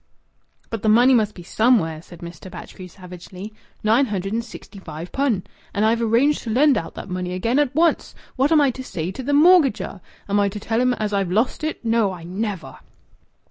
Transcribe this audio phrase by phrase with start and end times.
[0.71, 2.49] "But th' money must be somewhere," said Mr.
[2.49, 3.53] Batchgrew savagely.
[3.83, 5.43] "Nine hundred and sixty five pun.
[5.75, 8.15] And I've arranged to lend out that money again, at once!
[8.35, 10.01] What am I to say to th' mortgagor?
[10.27, 11.85] Am I to tell him as I've lost it?...
[11.85, 12.11] No!
[12.11, 12.79] I never!"